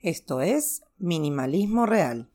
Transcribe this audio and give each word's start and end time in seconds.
Esto 0.00 0.40
es 0.40 0.84
Minimalismo 0.98 1.84
Real. 1.84 2.30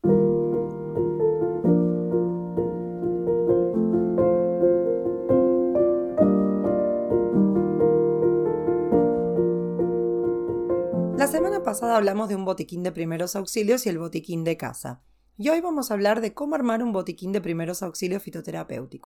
La 11.16 11.26
semana 11.26 11.62
pasada 11.62 11.96
hablamos 11.96 12.28
de 12.28 12.36
un 12.36 12.44
botiquín 12.44 12.82
de 12.82 12.92
primeros 12.92 13.34
auxilios 13.34 13.86
y 13.86 13.88
el 13.88 13.98
botiquín 13.98 14.44
de 14.44 14.58
casa. 14.58 15.02
Y 15.38 15.48
hoy 15.48 15.62
vamos 15.62 15.90
a 15.90 15.94
hablar 15.94 16.20
de 16.20 16.34
cómo 16.34 16.56
armar 16.56 16.82
un 16.82 16.92
botiquín 16.92 17.32
de 17.32 17.40
primeros 17.40 17.82
auxilios 17.82 18.22
fitoterapéutico. 18.22 19.08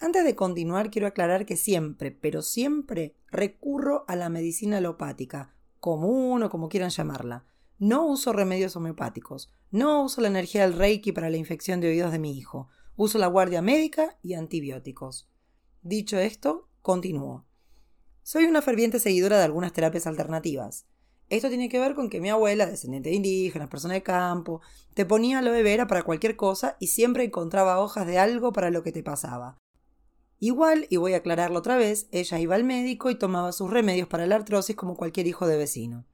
Antes 0.00 0.24
de 0.24 0.34
continuar, 0.34 0.90
quiero 0.90 1.06
aclarar 1.06 1.44
que 1.44 1.56
siempre, 1.56 2.12
pero 2.12 2.40
siempre 2.40 3.14
recurro 3.30 4.06
a 4.08 4.16
la 4.16 4.30
medicina 4.30 4.78
alopática, 4.78 5.55
común 5.86 6.42
o 6.42 6.50
como 6.50 6.68
quieran 6.68 6.90
llamarla. 6.90 7.44
No 7.78 8.06
uso 8.06 8.32
remedios 8.32 8.74
homeopáticos, 8.74 9.52
no 9.70 10.02
uso 10.02 10.20
la 10.20 10.26
energía 10.26 10.62
del 10.62 10.76
Reiki 10.76 11.12
para 11.12 11.30
la 11.30 11.36
infección 11.36 11.80
de 11.80 11.86
oídos 11.86 12.10
de 12.10 12.18
mi 12.18 12.36
hijo, 12.36 12.66
uso 12.96 13.18
la 13.18 13.28
guardia 13.28 13.62
médica 13.62 14.18
y 14.20 14.34
antibióticos. 14.34 15.28
Dicho 15.82 16.18
esto, 16.18 16.68
continúo. 16.82 17.44
Soy 18.24 18.46
una 18.46 18.62
ferviente 18.62 18.98
seguidora 18.98 19.38
de 19.38 19.44
algunas 19.44 19.72
terapias 19.72 20.08
alternativas. 20.08 20.86
Esto 21.28 21.50
tiene 21.50 21.68
que 21.68 21.78
ver 21.78 21.94
con 21.94 22.10
que 22.10 22.20
mi 22.20 22.30
abuela, 22.30 22.66
descendiente 22.66 23.10
de 23.10 23.14
indígenas, 23.14 23.68
persona 23.68 23.94
de 23.94 24.02
campo, 24.02 24.62
te 24.94 25.06
ponía 25.06 25.38
aloe 25.38 25.62
vera 25.62 25.86
para 25.86 26.02
cualquier 26.02 26.34
cosa 26.34 26.76
y 26.80 26.88
siempre 26.88 27.22
encontraba 27.22 27.78
hojas 27.78 28.08
de 28.08 28.18
algo 28.18 28.52
para 28.52 28.72
lo 28.72 28.82
que 28.82 28.90
te 28.90 29.04
pasaba. 29.04 29.56
Igual, 30.38 30.86
y 30.90 30.96
voy 30.96 31.14
a 31.14 31.18
aclararlo 31.18 31.58
otra 31.58 31.76
vez, 31.76 32.08
ella 32.10 32.38
iba 32.38 32.54
al 32.54 32.64
médico 32.64 33.10
y 33.10 33.14
tomaba 33.14 33.52
sus 33.52 33.70
remedios 33.70 34.08
para 34.08 34.26
la 34.26 34.36
artrosis 34.36 34.76
como 34.76 34.96
cualquier 34.96 35.26
hijo 35.26 35.46
de 35.46 35.56
vecino. 35.56 36.04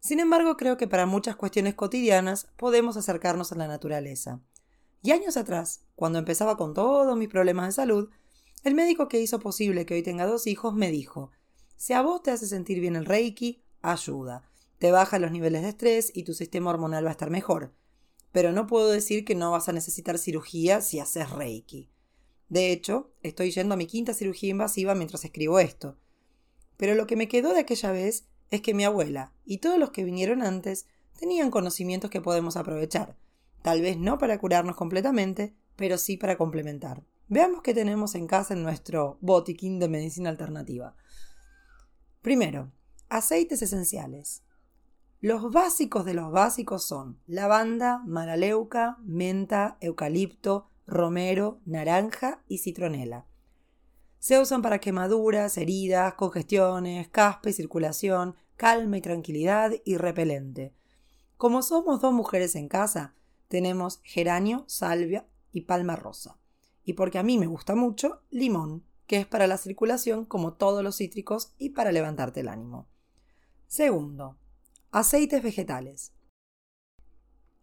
Sin 0.00 0.20
embargo, 0.20 0.56
creo 0.56 0.76
que 0.76 0.86
para 0.86 1.06
muchas 1.06 1.36
cuestiones 1.36 1.74
cotidianas 1.74 2.48
podemos 2.56 2.96
acercarnos 2.96 3.50
a 3.52 3.56
la 3.56 3.66
naturaleza. 3.66 4.40
Y 5.02 5.12
años 5.12 5.36
atrás, 5.36 5.82
cuando 5.96 6.18
empezaba 6.18 6.56
con 6.56 6.74
todos 6.74 7.16
mis 7.16 7.28
problemas 7.28 7.66
de 7.66 7.72
salud, 7.72 8.10
el 8.64 8.74
médico 8.74 9.08
que 9.08 9.20
hizo 9.20 9.40
posible 9.40 9.86
que 9.86 9.94
hoy 9.94 10.02
tenga 10.02 10.26
dos 10.26 10.46
hijos 10.46 10.74
me 10.74 10.90
dijo, 10.90 11.30
si 11.76 11.92
a 11.92 12.02
vos 12.02 12.22
te 12.22 12.32
hace 12.32 12.46
sentir 12.46 12.80
bien 12.80 12.96
el 12.96 13.06
Reiki, 13.06 13.62
ayuda, 13.82 14.42
te 14.78 14.90
baja 14.90 15.18
los 15.18 15.30
niveles 15.30 15.62
de 15.62 15.70
estrés 15.70 16.10
y 16.14 16.24
tu 16.24 16.34
sistema 16.34 16.70
hormonal 16.70 17.04
va 17.04 17.10
a 17.10 17.12
estar 17.12 17.30
mejor. 17.30 17.72
Pero 18.32 18.52
no 18.52 18.66
puedo 18.66 18.90
decir 18.90 19.24
que 19.24 19.34
no 19.34 19.52
vas 19.52 19.68
a 19.68 19.72
necesitar 19.72 20.18
cirugía 20.18 20.80
si 20.80 21.00
haces 21.00 21.30
Reiki. 21.30 21.88
De 22.48 22.72
hecho, 22.72 23.10
estoy 23.22 23.50
yendo 23.50 23.74
a 23.74 23.76
mi 23.76 23.86
quinta 23.86 24.14
cirugía 24.14 24.50
invasiva 24.50 24.94
mientras 24.94 25.24
escribo 25.24 25.60
esto. 25.60 25.96
Pero 26.76 26.94
lo 26.94 27.06
que 27.06 27.16
me 27.16 27.28
quedó 27.28 27.52
de 27.52 27.60
aquella 27.60 27.92
vez 27.92 28.26
es 28.50 28.62
que 28.62 28.74
mi 28.74 28.84
abuela 28.84 29.32
y 29.44 29.58
todos 29.58 29.78
los 29.78 29.90
que 29.90 30.04
vinieron 30.04 30.42
antes 30.42 30.86
tenían 31.18 31.50
conocimientos 31.50 32.10
que 32.10 32.20
podemos 32.20 32.56
aprovechar. 32.56 33.16
Tal 33.62 33.82
vez 33.82 33.98
no 33.98 34.18
para 34.18 34.38
curarnos 34.38 34.76
completamente, 34.76 35.54
pero 35.76 35.98
sí 35.98 36.16
para 36.16 36.38
complementar. 36.38 37.04
Veamos 37.28 37.62
qué 37.62 37.74
tenemos 37.74 38.14
en 38.14 38.26
casa 38.26 38.54
en 38.54 38.62
nuestro 38.62 39.18
botiquín 39.20 39.78
de 39.78 39.88
medicina 39.88 40.30
alternativa. 40.30 40.94
Primero, 42.22 42.72
aceites 43.08 43.60
esenciales. 43.60 44.42
Los 45.20 45.50
básicos 45.50 46.04
de 46.04 46.14
los 46.14 46.30
básicos 46.30 46.84
son 46.84 47.18
lavanda, 47.26 48.02
maraleuca, 48.06 48.96
menta, 49.02 49.76
eucalipto, 49.80 50.70
romero, 50.88 51.60
naranja 51.66 52.42
y 52.48 52.58
citronela. 52.58 53.26
Se 54.18 54.40
usan 54.40 54.62
para 54.62 54.80
quemaduras, 54.80 55.56
heridas, 55.58 56.14
congestiones, 56.14 57.08
caspa 57.08 57.50
y 57.50 57.52
circulación, 57.52 58.34
calma 58.56 58.98
y 58.98 59.00
tranquilidad 59.00 59.72
y 59.84 59.96
repelente. 59.96 60.74
Como 61.36 61.62
somos 61.62 62.00
dos 62.00 62.12
mujeres 62.12 62.56
en 62.56 62.68
casa, 62.68 63.14
tenemos 63.46 64.00
geranio, 64.02 64.64
salvia 64.66 65.28
y 65.52 65.62
palma 65.62 65.94
rosa. 65.94 66.38
Y 66.84 66.94
porque 66.94 67.18
a 67.18 67.22
mí 67.22 67.38
me 67.38 67.46
gusta 67.46 67.76
mucho, 67.76 68.22
limón, 68.30 68.82
que 69.06 69.18
es 69.18 69.26
para 69.26 69.46
la 69.46 69.58
circulación 69.58 70.24
como 70.24 70.54
todos 70.54 70.82
los 70.82 70.96
cítricos 70.96 71.52
y 71.58 71.70
para 71.70 71.92
levantarte 71.92 72.40
el 72.40 72.48
ánimo. 72.48 72.88
Segundo, 73.66 74.36
aceites 74.90 75.42
vegetales. 75.42 76.12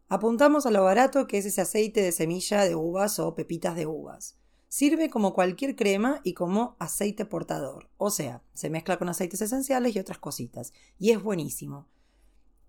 Apuntamos 0.08 0.68
a 0.68 0.72
lo 0.72 0.84
barato 0.84 1.26
que 1.26 1.40
es 1.40 1.46
ese 1.46 1.62
aceite 1.62 2.02
de 2.02 2.12
semilla 2.12 2.64
de 2.64 2.76
uvas 2.76 3.18
o 3.18 3.34
pepitas 3.34 3.76
de 3.76 3.88
uvas. 3.88 4.38
Sirve 4.68 5.10
como 5.10 5.34
cualquier 5.34 5.76
crema 5.76 6.22
y 6.24 6.34
como 6.34 6.76
aceite 6.80 7.26
portador, 7.26 7.90
o 7.98 8.12
sea, 8.12 8.44
se 8.54 8.70
mezcla 8.70 8.98
con 8.98 9.10
aceites 9.10 9.42
esenciales 9.42 9.96
y 9.96 10.00
otras 10.00 10.20
cositas, 10.20 10.74
y 11.00 11.12
es 11.12 11.24
buenísimo. 11.24 11.88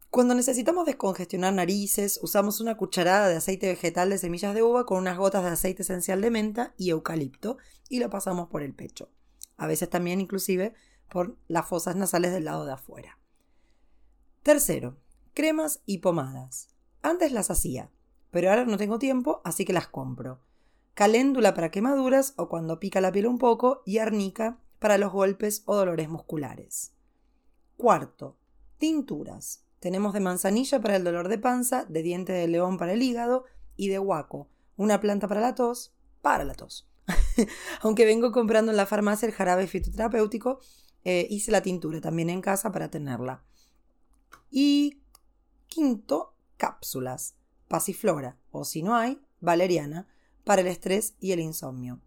Cuando 0.09 0.35
necesitamos 0.35 0.87
descongestionar 0.87 1.53
narices, 1.53 2.19
usamos 2.23 2.61
una 2.61 2.77
cucharada 2.77 3.29
de 3.29 3.37
aceite 3.37 3.67
vegetal 3.67 4.09
de 4.09 4.19
semillas 4.19 4.55
de 4.55 4.63
uva 4.63 4.87
con 4.87 4.99
unas 4.99 5.19
gotas 5.19 5.43
de 5.45 5.51
aceite 5.51 5.83
esencial 5.83 6.23
de 6.23 6.31
menta 6.31 6.75
y 6.79 6.91
eucalipto 6.91 7.59
y 7.89 7.99
lo 7.99 8.09
pasamos 8.09 8.49
por 8.49 8.63
el 8.63 8.73
pecho. 8.73 9.11
A 9.59 9.67
veces 9.67 9.91
también 9.91 10.21
inclusive 10.21 10.75
por 11.11 11.37
las 11.49 11.67
fosas 11.67 11.97
nasales 11.97 12.33
del 12.33 12.45
lado 12.45 12.65
de 12.65 12.73
afuera. 12.73 13.19
Tercero, 14.43 14.97
cremas 15.35 15.81
y 15.85 15.99
pomadas. 15.99 16.69
Antes 17.07 17.31
las 17.31 17.53
hacía, 17.53 17.89
pero 18.33 18.51
ahora 18.51 18.65
no 18.65 18.79
tengo 18.79 18.99
tiempo, 18.99 19.41
así 19.45 19.65
que 19.65 19.73
las 19.73 19.87
compro. 19.87 20.41
Caléndula 20.95 21.55
para 21.55 21.71
quemaduras 21.71 22.35
o 22.37 22.49
cuando 22.49 22.81
pica 22.81 23.01
la 23.01 23.13
piel 23.13 23.29
un 23.29 23.39
poco 23.39 23.85
y 23.87 23.99
arnica 23.99 24.59
para 24.81 24.99
los 24.99 25.13
golpes 25.13 25.63
o 25.67 25.77
dolores 25.77 26.09
musculares. 26.09 26.95
Cuarto, 27.77 28.37
tinturas. 28.79 29.63
Tenemos 29.79 30.15
de 30.15 30.19
manzanilla 30.19 30.81
para 30.81 30.97
el 30.97 31.05
dolor 31.05 31.29
de 31.29 31.39
panza, 31.39 31.85
de 31.85 32.03
diente 32.03 32.33
de 32.33 32.49
león 32.49 32.77
para 32.77 32.95
el 32.95 33.03
hígado 33.05 33.45
y 33.77 33.87
de 33.87 33.99
guaco, 33.99 34.49
una 34.77 35.01
planta 35.01 35.29
para 35.29 35.41
la 35.41 35.55
tos, 35.55 35.95
para 36.23 36.43
la 36.43 36.55
tos. 36.55 36.89
Aunque 37.83 38.05
vengo 38.05 38.33
comprando 38.33 38.73
en 38.73 38.77
la 38.77 38.87
farmacia 38.87 39.27
el 39.27 39.33
jarabe 39.33 39.69
fitoterapéutico, 39.69 40.59
eh, 41.05 41.29
hice 41.31 41.53
la 41.53 41.63
tintura 41.63 42.01
también 42.01 42.31
en 42.31 42.41
casa 42.41 42.73
para 42.73 42.91
tenerla. 42.91 43.45
Y 44.51 45.03
quinto, 45.69 46.33
cápsulas, 46.57 47.35
pasiflora 47.69 48.39
o 48.51 48.65
si 48.65 48.83
no 48.83 48.95
hay, 48.95 49.21
valeriana, 49.41 50.09
para 50.45 50.61
el 50.61 50.69
estrés 50.69 51.17
y 51.21 51.33
el 51.33 51.41
insomnio. 51.41 52.01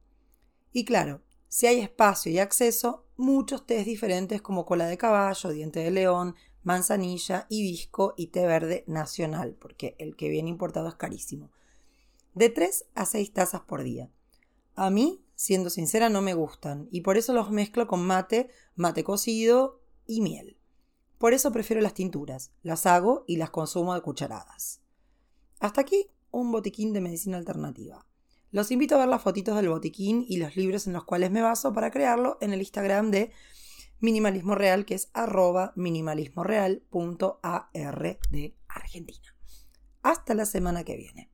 Y 0.71 0.85
claro, 0.85 1.21
si 1.47 1.65
hay 1.67 1.79
espacio 1.79 2.31
y 2.31 2.39
acceso, 2.39 3.07
muchos 3.17 3.65
tés 3.65 3.85
diferentes 3.85 4.41
como 4.41 4.65
cola 4.65 4.85
de 4.85 4.97
caballo, 4.97 5.49
diente 5.49 5.79
de 5.79 5.91
león, 5.91 6.35
manzanilla, 6.63 7.47
hibisco 7.49 8.13
y 8.15 8.27
té 8.27 8.45
verde 8.45 8.83
nacional, 8.87 9.55
porque 9.59 9.95
el 9.97 10.15
que 10.15 10.29
viene 10.29 10.49
importado 10.49 10.87
es 10.87 10.95
carísimo. 10.95 11.51
De 12.35 12.49
3 12.49 12.85
a 12.93 13.05
6 13.05 13.33
tazas 13.33 13.61
por 13.61 13.83
día. 13.83 14.11
A 14.75 14.89
mí, 14.91 15.25
siendo 15.35 15.69
sincera, 15.69 16.09
no 16.09 16.21
me 16.21 16.35
gustan 16.35 16.87
y 16.91 17.01
por 17.01 17.17
eso 17.17 17.33
los 17.33 17.49
mezclo 17.49 17.87
con 17.87 18.05
mate, 18.05 18.49
mate 18.75 19.03
cocido 19.03 19.81
y 20.05 20.21
miel. 20.21 20.58
Por 21.19 21.33
eso 21.33 21.51
prefiero 21.51 21.81
las 21.81 21.93
tinturas, 21.93 22.51
las 22.63 22.85
hago 22.85 23.25
y 23.27 23.35
las 23.35 23.51
consumo 23.51 23.93
de 23.93 24.01
cucharadas. 24.01 24.81
Hasta 25.59 25.81
aquí 25.81 26.07
un 26.31 26.51
botiquín 26.51 26.93
de 26.93 27.01
medicina 27.01 27.37
alternativa. 27.37 28.07
Los 28.51 28.71
invito 28.71 28.95
a 28.95 28.99
ver 28.99 29.09
las 29.09 29.21
fotitos 29.21 29.57
del 29.57 29.67
botiquín 29.67 30.25
y 30.27 30.37
los 30.37 30.55
libros 30.55 30.87
en 30.87 30.93
los 30.93 31.03
cuales 31.03 31.29
me 31.29 31.41
baso 31.41 31.73
para 31.73 31.91
crearlo 31.91 32.37
en 32.39 32.53
el 32.53 32.61
Instagram 32.61 33.11
de 33.11 33.31
Minimalismo 33.99 34.55
Real, 34.55 34.85
que 34.85 34.95
es 34.95 35.09
arroba 35.13 35.73
minimalismoreal.ar 35.75 37.69
de 38.31 38.55
Argentina. 38.69 39.35
Hasta 40.01 40.33
la 40.33 40.45
semana 40.45 40.85
que 40.85 40.95
viene. 40.95 41.28